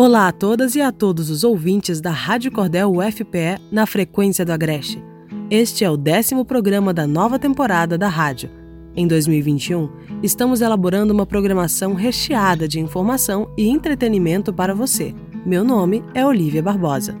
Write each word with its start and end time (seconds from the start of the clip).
Olá 0.00 0.28
a 0.28 0.32
todas 0.32 0.76
e 0.76 0.80
a 0.80 0.92
todos 0.92 1.28
os 1.28 1.42
ouvintes 1.42 2.00
da 2.00 2.12
Rádio 2.12 2.52
Cordel 2.52 2.92
UFPE 2.92 3.58
na 3.68 3.84
frequência 3.84 4.44
do 4.44 4.52
Agreste. 4.52 5.02
Este 5.50 5.84
é 5.84 5.90
o 5.90 5.96
décimo 5.96 6.44
programa 6.44 6.94
da 6.94 7.04
nova 7.04 7.36
temporada 7.36 7.98
da 7.98 8.06
rádio. 8.06 8.48
Em 8.94 9.08
2021, 9.08 9.90
estamos 10.22 10.60
elaborando 10.60 11.12
uma 11.12 11.26
programação 11.26 11.94
recheada 11.94 12.68
de 12.68 12.78
informação 12.78 13.52
e 13.58 13.68
entretenimento 13.68 14.52
para 14.52 14.72
você. 14.72 15.12
Meu 15.44 15.64
nome 15.64 16.04
é 16.14 16.24
Olivia 16.24 16.62
Barbosa. 16.62 17.18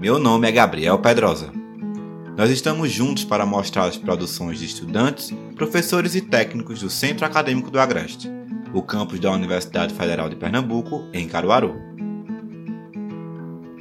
Meu 0.00 0.18
nome 0.18 0.48
é 0.48 0.50
Gabriel 0.50 0.98
Pedrosa. 0.98 1.52
Nós 2.36 2.50
estamos 2.50 2.90
juntos 2.90 3.24
para 3.24 3.46
mostrar 3.46 3.84
as 3.84 3.96
produções 3.96 4.58
de 4.58 4.64
estudantes, 4.64 5.32
professores 5.54 6.16
e 6.16 6.22
técnicos 6.22 6.80
do 6.80 6.90
Centro 6.90 7.24
Acadêmico 7.24 7.70
do 7.70 7.78
Agreste 7.78 8.28
o 8.72 8.82
campus 8.82 9.20
da 9.20 9.30
Universidade 9.32 9.94
Federal 9.94 10.28
de 10.28 10.36
Pernambuco, 10.36 11.04
em 11.12 11.26
Caruaru. 11.28 11.74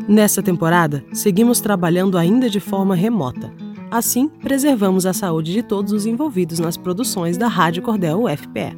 Nessa 0.08 0.42
temporada, 0.42 1.04
seguimos 1.14 1.60
trabalhando 1.60 2.18
ainda 2.18 2.50
de 2.50 2.60
forma 2.60 2.96
remota. 2.96 3.54
Assim, 3.90 4.28
preservamos 4.28 5.06
a 5.06 5.14
saúde 5.14 5.54
de 5.54 5.64
todos 5.64 5.92
os 5.94 6.06
envolvidos 6.06 6.60
nas 6.60 6.78
produções 6.78 7.38
da 7.38 7.48
Rádio 7.48 7.84
Cordel 7.84 8.24
UFPE. 8.24 8.76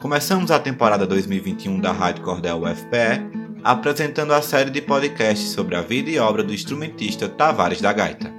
Começamos 0.00 0.50
a 0.50 0.58
temporada 0.58 1.06
2021 1.06 1.80
da 1.80 1.92
Rádio 1.92 2.22
Cordel 2.22 2.62
UFPE 2.62 3.42
apresentando 3.64 4.32
a 4.32 4.42
série 4.42 4.70
de 4.70 4.80
podcasts 4.80 5.50
sobre 5.50 5.76
a 5.76 5.82
vida 5.82 6.10
e 6.10 6.18
obra 6.18 6.42
do 6.42 6.52
instrumentista 6.52 7.28
Tavares 7.28 7.80
da 7.80 7.92
Gaita. 7.92 8.31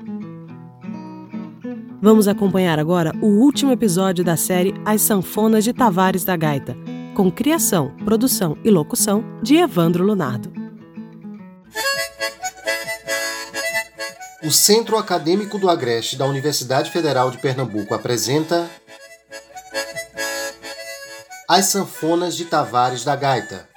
Vamos 2.03 2.27
acompanhar 2.27 2.79
agora 2.79 3.13
o 3.21 3.27
último 3.27 3.71
episódio 3.71 4.25
da 4.25 4.35
série 4.35 4.73
As 4.85 5.01
Sanfonas 5.03 5.63
de 5.63 5.71
Tavares 5.71 6.25
da 6.25 6.35
Gaita, 6.35 6.75
com 7.15 7.31
criação, 7.31 7.95
produção 8.03 8.57
e 8.61 8.69
locução 8.69 9.23
de 9.41 9.55
Evandro 9.55 10.03
Lunardo. 10.03 10.51
O 14.43 14.51
Centro 14.51 14.97
Acadêmico 14.97 15.57
do 15.57 15.69
Agreste 15.69 16.17
da 16.17 16.25
Universidade 16.25 16.91
Federal 16.91 17.31
de 17.31 17.37
Pernambuco 17.37 17.93
apresenta 17.93 18.69
As 21.47 21.67
Sanfonas 21.67 22.35
de 22.35 22.43
Tavares 22.43 23.05
da 23.05 23.15
Gaita 23.15 23.72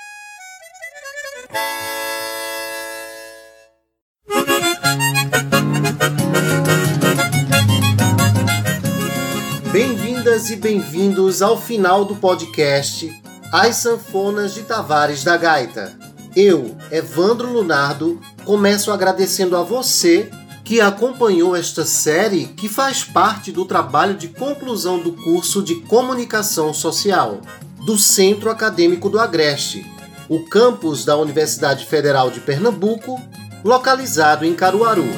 E 10.48 10.54
bem-vindos 10.54 11.42
ao 11.42 11.60
final 11.60 12.04
do 12.04 12.14
podcast 12.14 13.12
As 13.50 13.76
Sanfonas 13.76 14.54
de 14.54 14.62
Tavares 14.62 15.24
da 15.24 15.36
Gaita. 15.36 15.98
Eu, 16.36 16.76
Evandro 16.88 17.52
Lunardo, 17.52 18.20
começo 18.44 18.92
agradecendo 18.92 19.56
a 19.56 19.64
você 19.64 20.30
que 20.64 20.80
acompanhou 20.80 21.56
esta 21.56 21.84
série 21.84 22.46
que 22.46 22.68
faz 22.68 23.02
parte 23.02 23.50
do 23.50 23.64
trabalho 23.64 24.14
de 24.14 24.28
conclusão 24.28 25.00
do 25.00 25.14
curso 25.14 25.62
de 25.62 25.80
Comunicação 25.82 26.72
Social 26.72 27.40
do 27.84 27.98
Centro 27.98 28.48
Acadêmico 28.48 29.10
do 29.10 29.18
Agreste, 29.18 29.84
o 30.28 30.44
campus 30.44 31.04
da 31.04 31.16
Universidade 31.16 31.86
Federal 31.86 32.30
de 32.30 32.38
Pernambuco, 32.38 33.20
localizado 33.64 34.44
em 34.44 34.54
Caruaru. 34.54 35.08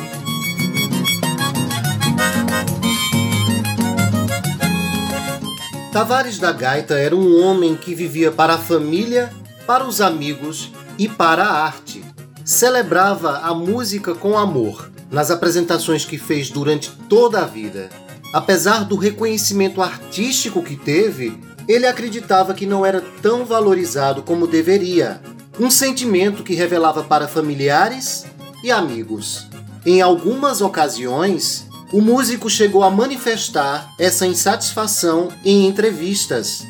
Tavares 5.99 6.39
da 6.39 6.53
Gaita 6.53 6.95
era 6.95 7.17
um 7.17 7.43
homem 7.43 7.75
que 7.75 7.93
vivia 7.93 8.31
para 8.31 8.55
a 8.55 8.59
família, 8.59 9.33
para 9.67 9.85
os 9.85 10.01
amigos 10.01 10.71
e 10.97 11.09
para 11.09 11.43
a 11.43 11.65
arte. 11.65 12.05
Celebrava 12.45 13.39
a 13.39 13.53
música 13.53 14.15
com 14.15 14.39
amor 14.39 14.93
nas 15.11 15.29
apresentações 15.29 16.05
que 16.05 16.17
fez 16.17 16.51
durante 16.51 16.93
toda 17.09 17.41
a 17.41 17.47
vida. 17.47 17.91
Apesar 18.33 18.85
do 18.85 18.95
reconhecimento 18.95 19.83
artístico 19.83 20.63
que 20.63 20.77
teve, 20.77 21.37
ele 21.67 21.85
acreditava 21.85 22.55
que 22.55 22.65
não 22.65 22.87
era 22.87 23.01
tão 23.21 23.45
valorizado 23.45 24.23
como 24.23 24.47
deveria. 24.47 25.21
Um 25.59 25.69
sentimento 25.69 26.45
que 26.45 26.55
revelava 26.55 27.03
para 27.03 27.27
familiares 27.27 28.25
e 28.63 28.71
amigos. 28.71 29.49
Em 29.85 30.01
algumas 30.01 30.61
ocasiões, 30.61 31.68
o 31.91 32.03
músico 32.03 32.51
chegou 32.51 32.83
a 32.83 32.91
manifestar 32.91 33.95
essa 33.99 34.27
insatisfação 34.27 35.29
em 35.43 35.67
entrevistas. 35.67 36.63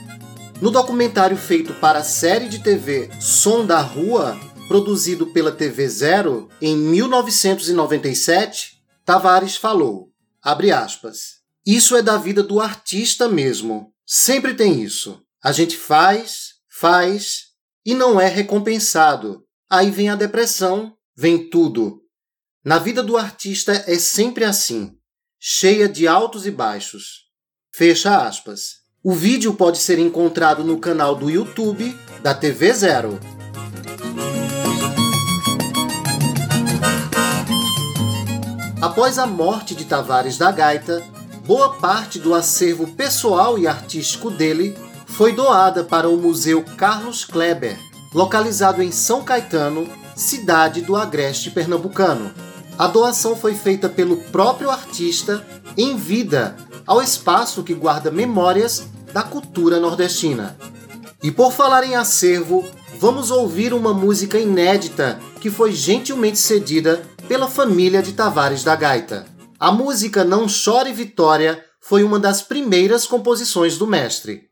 No 0.61 0.71
documentário 0.71 1.37
feito 1.37 1.75
para 1.75 2.01
a 2.01 2.05
série 2.05 2.49
de 2.49 2.61
TV 2.61 3.11
Som 3.21 3.67
da 3.67 3.81
Rua, 3.81 4.39
produzido 4.69 5.27
pela 5.27 5.51
TV 5.51 5.89
Zero 5.89 6.49
em 6.62 6.77
1997, 6.77 8.81
Tavares 9.05 9.57
falou: 9.57 10.12
aspas, 10.41 11.41
Isso 11.67 11.97
é 11.97 12.03
da 12.03 12.17
vida 12.17 12.43
do 12.43 12.61
artista 12.61 13.28
mesmo. 13.28 13.93
Sempre 14.07 14.55
tem 14.55 14.81
isso. 14.81 15.21
A 15.43 15.51
gente 15.51 15.77
faz, 15.77 16.55
faz 16.69 17.47
e 17.84 17.93
não 17.93 18.21
é 18.21 18.28
recompensado. 18.28 19.43
Aí 19.69 19.91
vem 19.91 20.11
a 20.11 20.17
depressão, 20.17 20.95
vem 21.17 21.51
tudo. 21.51 22.03
Na 22.65 22.78
vida 22.78 23.03
do 23.03 23.17
artista 23.17 23.73
é 23.87 23.99
sempre 23.99 24.45
assim 24.45 24.97
cheia 25.41 25.88
de 25.88 26.09
altos 26.09 26.47
e 26.47 26.50
baixos. 26.50 27.28
Fecha 27.71 28.26
aspas. 28.26 28.78
O 29.04 29.12
vídeo 29.12 29.54
pode 29.54 29.78
ser 29.78 29.99
encontrado 29.99 30.65
no 30.65 30.78
canal 30.78 31.15
do 31.15 31.31
YouTube 31.31 31.97
da 32.21 32.34
TV 32.34 32.72
Zero. 32.72 33.21
Após 38.82 39.19
a 39.19 39.27
morte 39.27 39.77
de 39.77 39.84
Tavares 39.84 40.37
da 40.37 40.50
Gaita, 40.50 41.04
boa 41.47 41.75
parte 41.75 42.19
do 42.19 42.34
acervo 42.34 42.88
pessoal 42.94 43.56
e 43.56 43.66
artístico 43.66 44.31
dele 44.31 44.77
foi 45.06 45.32
doada 45.32 45.84
para 45.84 46.09
o 46.09 46.16
Museu 46.16 46.65
Carlos 46.77 47.25
Kleber, 47.25 47.78
localizado 48.12 48.82
em 48.82 48.91
São 48.91 49.22
Caetano, 49.22 49.88
cidade 50.16 50.82
do 50.82 50.97
agreste 50.97 51.50
pernambucano. 51.50 52.47
A 52.78 52.87
doação 52.87 53.34
foi 53.34 53.56
feita 53.56 53.89
pelo 53.89 54.19
próprio 54.31 54.71
artista 54.71 55.44
em 55.77 55.97
vida 55.97 56.56
ao 56.87 57.03
espaço 57.03 57.65
que 57.65 57.75
guarda 57.75 58.09
memórias 58.09 58.87
da 59.12 59.25
cultura 59.25 59.81
nordestina. 59.81 60.56
E 61.21 61.33
por 61.33 61.53
falar 61.53 61.83
em 61.83 61.97
acervo, 61.97 62.65
vamos 63.00 63.33
ouvir 63.33 63.75
uma 63.75 63.93
música 63.93 64.39
inédita 64.39 65.19
que 65.41 65.50
foi 65.50 65.72
gentilmente 65.72 66.39
cedida 66.39 67.03
pela 67.27 67.49
família 67.49 68.00
de 68.00 68.12
Tavares 68.12 68.62
da 68.62 68.77
Gaita. 68.77 69.27
A 69.59 69.72
música 69.72 70.22
Não 70.22 70.49
Chore 70.49 70.93
Vitória 70.93 71.65
foi 71.81 72.05
uma 72.05 72.21
das 72.21 72.43
primeiras 72.43 73.09
composições 73.09 73.77
do 73.77 73.89
mestre. 73.89 74.47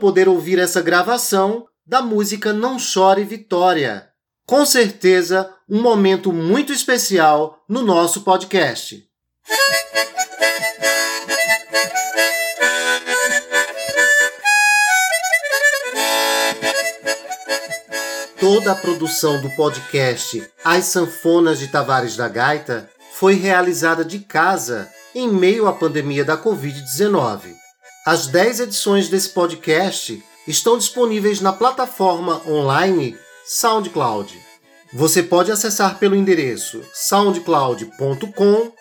Poder 0.00 0.28
ouvir 0.28 0.58
essa 0.58 0.80
gravação 0.80 1.66
da 1.86 2.00
música 2.00 2.52
Não 2.52 2.78
Chore 2.78 3.22
Vitória. 3.22 4.08
Com 4.46 4.64
certeza, 4.66 5.48
um 5.68 5.80
momento 5.80 6.32
muito 6.32 6.72
especial 6.72 7.62
no 7.68 7.82
nosso 7.82 8.22
podcast. 8.22 9.06
Toda 18.40 18.72
a 18.72 18.74
produção 18.74 19.40
do 19.40 19.50
podcast 19.50 20.42
As 20.64 20.86
Sanfonas 20.86 21.58
de 21.58 21.68
Tavares 21.68 22.16
da 22.16 22.26
Gaita 22.26 22.88
foi 23.12 23.34
realizada 23.34 24.04
de 24.04 24.20
casa 24.20 24.90
em 25.14 25.28
meio 25.28 25.68
à 25.68 25.72
pandemia 25.72 26.24
da 26.24 26.38
Covid-19. 26.38 27.59
As 28.10 28.26
10 28.26 28.58
edições 28.58 29.08
desse 29.08 29.28
podcast 29.28 30.20
estão 30.44 30.76
disponíveis 30.76 31.40
na 31.40 31.52
plataforma 31.52 32.42
online 32.44 33.16
SoundCloud. 33.46 34.36
Você 34.92 35.22
pode 35.22 35.52
acessar 35.52 35.96
pelo 35.96 36.16
endereço 36.16 36.82
soundcloud.com 36.92 38.72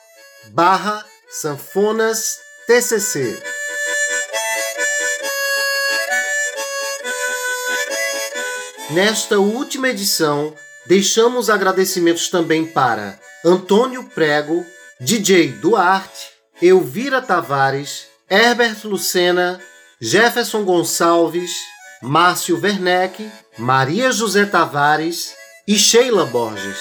barra 0.47 1.05
sanfonas 1.29 2.39
TCC. 2.65 3.39
Nesta 8.89 9.37
última 9.37 9.89
edição, 9.89 10.55
deixamos 10.87 11.51
agradecimentos 11.51 12.29
também 12.29 12.65
para 12.65 13.19
Antônio 13.45 14.05
Prego, 14.05 14.65
DJ 14.99 15.49
Duarte, 15.49 16.31
Elvira 16.59 17.21
Tavares, 17.21 18.09
Herbert 18.31 18.85
Lucena, 18.85 19.59
Jefferson 19.99 20.63
Gonçalves, 20.63 21.51
Márcio 21.99 22.61
Werneck, 22.61 23.27
Maria 23.57 24.11
José 24.11 24.45
Tavares 24.45 25.33
e 25.67 25.75
Sheila 25.75 26.25
Borges. 26.25 26.77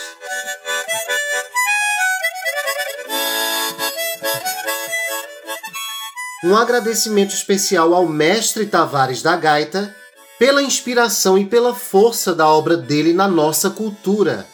Um 6.44 6.54
agradecimento 6.54 7.32
especial 7.32 7.94
ao 7.94 8.04
mestre 8.06 8.66
Tavares 8.66 9.22
da 9.22 9.34
Gaita 9.34 9.96
pela 10.38 10.62
inspiração 10.62 11.38
e 11.38 11.46
pela 11.46 11.74
força 11.74 12.34
da 12.34 12.46
obra 12.46 12.76
dele 12.76 13.14
na 13.14 13.26
nossa 13.26 13.70
cultura. 13.70 14.46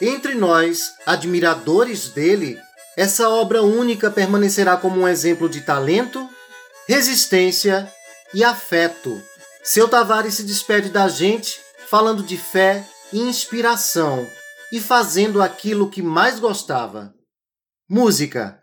Entre 0.00 0.34
nós, 0.34 0.92
admiradores 1.04 2.08
dele, 2.08 2.58
essa 3.00 3.30
obra 3.30 3.62
única 3.62 4.10
permanecerá 4.10 4.76
como 4.76 5.00
um 5.00 5.08
exemplo 5.08 5.48
de 5.48 5.62
talento, 5.62 6.28
resistência 6.86 7.90
e 8.34 8.44
afeto. 8.44 9.22
Seu 9.64 9.88
Tavares 9.88 10.34
se 10.34 10.42
despede 10.42 10.90
da 10.90 11.08
gente 11.08 11.58
falando 11.88 12.22
de 12.22 12.36
fé 12.36 12.86
e 13.10 13.18
inspiração 13.18 14.28
e 14.70 14.78
fazendo 14.78 15.40
aquilo 15.40 15.88
que 15.88 16.02
mais 16.02 16.38
gostava: 16.38 17.14
música. 17.88 18.62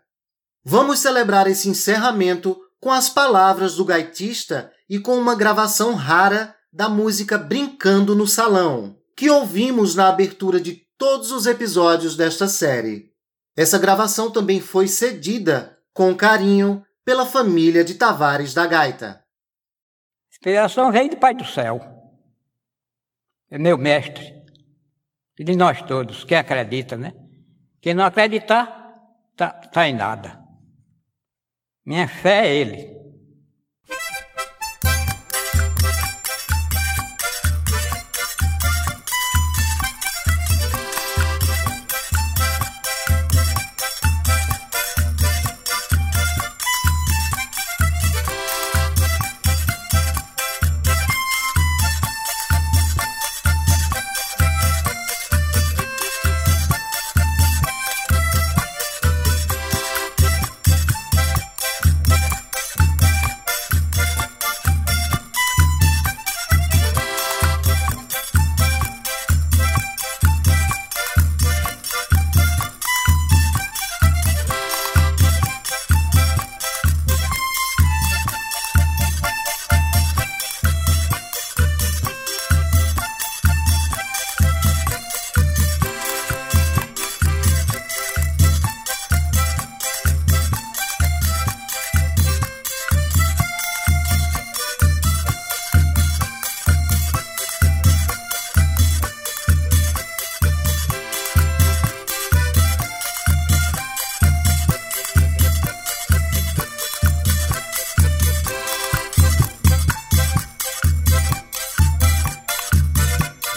Vamos 0.64 1.00
celebrar 1.00 1.48
esse 1.48 1.68
encerramento 1.68 2.56
com 2.80 2.92
as 2.92 3.08
palavras 3.08 3.74
do 3.74 3.84
gaitista 3.84 4.70
e 4.88 5.00
com 5.00 5.18
uma 5.18 5.34
gravação 5.34 5.96
rara 5.96 6.54
da 6.72 6.88
música 6.88 7.36
Brincando 7.36 8.14
no 8.14 8.26
Salão, 8.28 8.96
que 9.16 9.28
ouvimos 9.28 9.96
na 9.96 10.06
abertura 10.06 10.60
de 10.60 10.80
todos 10.96 11.32
os 11.32 11.44
episódios 11.44 12.16
desta 12.16 12.46
série. 12.46 13.17
Essa 13.58 13.76
gravação 13.76 14.30
também 14.30 14.60
foi 14.60 14.86
cedida 14.86 15.76
com 15.92 16.14
carinho 16.14 16.86
pela 17.04 17.26
família 17.26 17.82
de 17.82 17.96
Tavares 17.96 18.54
da 18.54 18.64
Gaita. 18.64 19.24
Inspiração 20.30 20.92
vem 20.92 21.08
do 21.08 21.16
Pai 21.16 21.34
do 21.34 21.44
Céu. 21.44 21.80
É 23.50 23.58
meu 23.58 23.76
mestre. 23.76 24.32
E 25.36 25.42
de 25.42 25.56
nós 25.56 25.82
todos, 25.82 26.22
quem 26.22 26.38
acredita, 26.38 26.96
né? 26.96 27.12
Quem 27.80 27.94
não 27.94 28.04
acreditar, 28.04 28.94
tá, 29.34 29.50
tá 29.50 29.88
em 29.88 29.96
nada. 29.96 30.40
Minha 31.84 32.06
fé 32.06 32.46
é 32.46 32.54
Ele. 32.54 32.97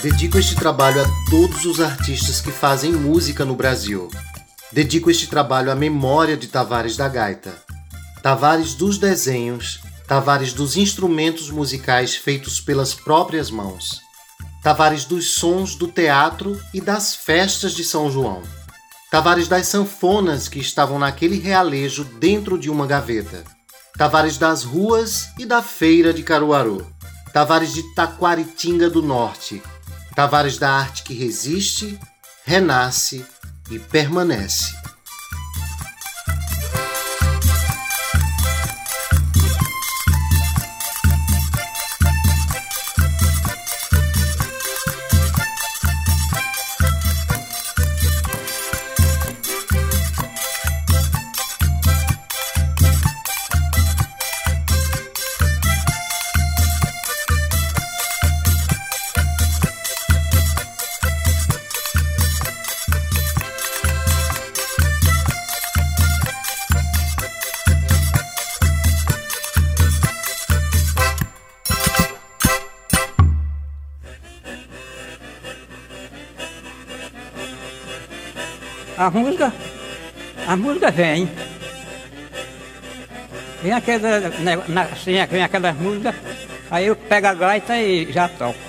Dedico 0.02 0.40
este 0.40 0.56
trabalho 0.56 1.00
a 1.00 1.06
todos 1.30 1.64
os 1.64 1.80
artistas 1.80 2.42
que 2.42 2.52
fazem 2.52 2.92
música 2.92 3.46
no 3.46 3.56
Brasil. 3.56 4.10
Dedico 4.72 5.12
este 5.12 5.28
trabalho 5.28 5.72
à 5.72 5.76
memória 5.76 6.36
de 6.36 6.48
Tavares 6.48 6.98
da 6.98 7.08
Gaita. 7.08 7.54
Tavares 8.24 8.74
dos 8.74 8.98
desenhos, 8.98 9.80
Tavares 10.08 10.54
dos 10.54 10.76
instrumentos 10.76 11.52
musicais 11.52 12.16
feitos 12.16 12.60
pelas 12.60 12.96
próprias 12.96 13.52
mãos. 13.52 14.02
Tavares 14.64 15.06
dos 15.06 15.36
sons 15.36 15.76
do 15.76 15.88
teatro 15.88 16.60
e 16.74 16.82
das 16.82 17.14
festas 17.14 17.74
de 17.74 17.84
São 17.84 18.10
João. 18.10 18.42
Tavares 19.12 19.48
das 19.48 19.68
sanfonas 19.68 20.48
que 20.48 20.60
estavam 20.60 20.98
naquele 20.98 21.38
realejo 21.38 22.06
dentro 22.06 22.58
de 22.58 22.72
uma 22.72 22.88
gaveta. 22.88 23.44
Tavares 23.96 24.40
das 24.40 24.64
ruas 24.64 25.30
e 25.38 25.46
da 25.46 25.62
feira 25.62 26.12
de 26.12 26.24
Caruaru. 26.24 26.88
Tavares 27.32 27.72
de 27.72 27.84
Taquaritinga 27.94 28.90
do 28.90 29.02
Norte, 29.02 29.62
Tavares 30.16 30.58
da 30.58 30.70
arte 30.70 31.04
que 31.04 31.14
resiste, 31.14 32.00
renasce 32.46 33.26
e 33.70 33.80
permanece. 33.80 34.81
A 79.02 79.10
música, 79.10 79.52
a 80.48 80.56
música 80.56 80.92
vem. 80.92 81.28
Vem 83.64 83.72
aquela, 83.72 84.18
assim, 84.94 85.14
vem 85.28 85.42
aquelas 85.42 85.76
músicas, 85.76 86.14
aí 86.70 86.86
eu 86.86 86.96
pego 86.96 87.26
a 87.26 87.34
gaita 87.34 87.76
e 87.78 88.12
já 88.12 88.30
toco. 88.30 88.60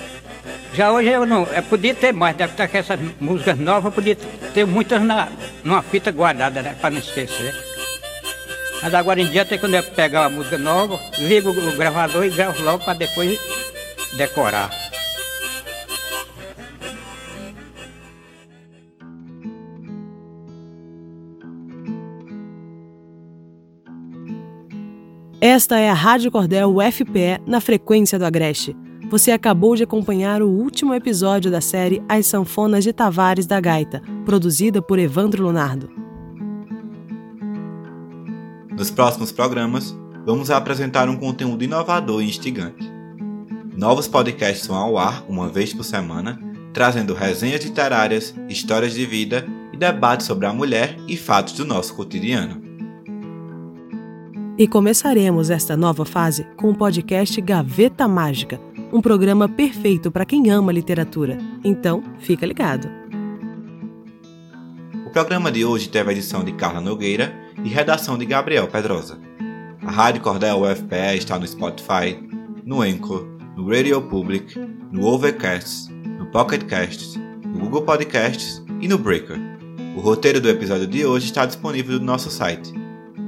Já 0.72 0.90
hoje 0.90 1.10
eu 1.10 1.26
não. 1.26 1.44
Eu 1.44 1.62
podia 1.64 1.94
ter 1.94 2.14
mais, 2.14 2.34
deve 2.34 2.52
estar 2.52 2.66
com 2.66 2.78
essas 2.78 2.98
músicas 3.20 3.58
novas, 3.58 3.84
eu 3.84 3.92
podia 3.92 4.16
ter 4.54 4.64
muitas 4.64 5.02
na, 5.02 5.28
numa 5.62 5.82
fita 5.82 6.10
guardada, 6.10 6.62
né? 6.62 6.76
Para 6.80 6.92
não 6.92 6.98
esquecer. 6.98 7.54
Mas 8.82 8.94
agora 8.94 9.20
em 9.20 9.26
dia 9.26 9.44
tem 9.44 9.58
quando 9.58 9.74
eu 9.74 9.82
pegar 9.82 10.22
uma 10.22 10.30
música 10.30 10.56
nova, 10.56 10.98
ligo 11.18 11.50
o 11.50 11.76
gravador 11.76 12.24
e 12.24 12.30
gravo 12.30 12.62
logo 12.62 12.82
para 12.82 12.94
depois 12.94 13.38
decorar. 14.16 14.81
Esta 25.44 25.76
é 25.76 25.90
a 25.90 25.92
Rádio 25.92 26.30
Cordel 26.30 26.72
UFPE 26.72 27.42
na 27.44 27.60
frequência 27.60 28.16
do 28.16 28.24
Agreste. 28.24 28.76
Você 29.10 29.32
acabou 29.32 29.74
de 29.74 29.82
acompanhar 29.82 30.40
o 30.40 30.48
último 30.48 30.94
episódio 30.94 31.50
da 31.50 31.60
série 31.60 32.00
As 32.08 32.26
Sanfonas 32.26 32.84
de 32.84 32.92
Tavares 32.92 33.44
da 33.44 33.58
Gaita, 33.58 34.00
produzida 34.24 34.80
por 34.80 35.00
Evandro 35.00 35.42
Lunardo. 35.42 35.90
Nos 38.70 38.88
próximos 38.92 39.32
programas, 39.32 39.92
vamos 40.24 40.48
apresentar 40.48 41.08
um 41.08 41.16
conteúdo 41.16 41.64
inovador 41.64 42.22
e 42.22 42.28
instigante. 42.28 42.88
Novos 43.76 44.06
podcasts 44.06 44.68
vão 44.68 44.76
ao 44.76 44.96
ar 44.96 45.24
uma 45.28 45.48
vez 45.48 45.74
por 45.74 45.82
semana, 45.82 46.38
trazendo 46.72 47.14
resenhas 47.14 47.64
literárias, 47.64 48.32
histórias 48.48 48.94
de 48.94 49.04
vida 49.04 49.44
e 49.72 49.76
debates 49.76 50.24
sobre 50.24 50.46
a 50.46 50.52
mulher 50.52 50.96
e 51.08 51.16
fatos 51.16 51.54
do 51.54 51.64
nosso 51.64 51.96
cotidiano. 51.96 52.61
E 54.58 54.68
começaremos 54.68 55.48
esta 55.48 55.76
nova 55.76 56.04
fase 56.04 56.46
com 56.56 56.70
o 56.70 56.74
podcast 56.74 57.40
Gaveta 57.40 58.06
Mágica 58.06 58.60
um 58.92 59.00
programa 59.00 59.48
perfeito 59.48 60.10
para 60.10 60.26
quem 60.26 60.50
ama 60.50 60.70
literatura. 60.70 61.38
Então, 61.64 62.04
fica 62.18 62.44
ligado. 62.44 62.86
O 65.06 65.10
programa 65.10 65.50
de 65.50 65.64
hoje 65.64 65.88
teve 65.88 66.10
a 66.10 66.12
edição 66.12 66.44
de 66.44 66.52
Carla 66.52 66.80
Nogueira 66.80 67.32
e 67.64 67.68
redação 67.68 68.18
de 68.18 68.26
Gabriel 68.26 68.68
Pedrosa. 68.68 69.18
A 69.82 69.90
Rádio 69.90 70.20
Cordel 70.20 70.60
UFPE 70.60 71.16
está 71.16 71.38
no 71.38 71.46
Spotify, 71.46 72.18
no 72.64 72.82
Anchor, 72.82 73.26
no 73.56 73.66
Radio 73.66 74.02
Public, 74.02 74.58
no 74.92 75.06
Overcast, 75.06 75.90
no 76.18 76.26
Pocket 76.26 76.64
Casts, 76.64 77.18
no 77.46 77.60
Google 77.60 77.82
Podcasts 77.82 78.62
e 78.80 78.86
no 78.86 78.98
Breaker. 78.98 79.38
O 79.96 80.00
roteiro 80.00 80.40
do 80.40 80.48
episódio 80.50 80.86
de 80.86 81.06
hoje 81.06 81.26
está 81.26 81.46
disponível 81.46 81.98
no 81.98 82.04
nosso 82.04 82.30
site. 82.30 82.81